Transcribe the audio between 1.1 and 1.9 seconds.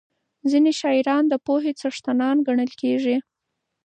د پوهې